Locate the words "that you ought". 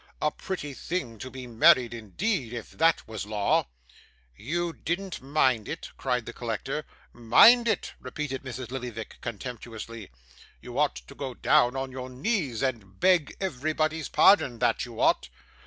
14.57-15.29